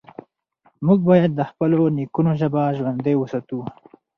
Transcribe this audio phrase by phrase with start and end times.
[0.85, 3.59] موږ بايد د خپلو نيکونو ژبه ژوندۍ وساتو.